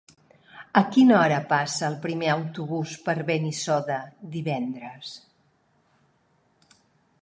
[0.79, 4.01] A quina hora passa el primer autobús per Benissoda
[4.37, 5.15] divendres?